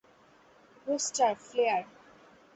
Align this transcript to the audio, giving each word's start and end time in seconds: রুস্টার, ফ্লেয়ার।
রুস্টার, 0.87 1.33
ফ্লেয়ার। 1.45 1.83